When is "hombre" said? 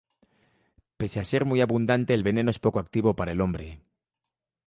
3.39-3.81